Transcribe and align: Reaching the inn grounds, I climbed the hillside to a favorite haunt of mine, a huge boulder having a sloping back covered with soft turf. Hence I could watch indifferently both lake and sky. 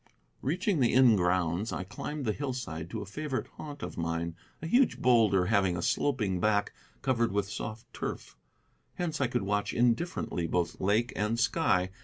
Reaching 0.41 0.79
the 0.79 0.95
inn 0.95 1.15
grounds, 1.15 1.71
I 1.71 1.83
climbed 1.83 2.25
the 2.25 2.33
hillside 2.33 2.89
to 2.89 3.03
a 3.03 3.05
favorite 3.05 3.45
haunt 3.57 3.83
of 3.83 3.99
mine, 3.99 4.35
a 4.59 4.65
huge 4.65 4.97
boulder 4.99 5.45
having 5.45 5.77
a 5.77 5.83
sloping 5.83 6.39
back 6.39 6.73
covered 7.03 7.31
with 7.31 7.47
soft 7.47 7.85
turf. 7.93 8.35
Hence 8.95 9.21
I 9.21 9.27
could 9.27 9.43
watch 9.43 9.75
indifferently 9.75 10.47
both 10.47 10.81
lake 10.81 11.13
and 11.15 11.39
sky. 11.39 11.91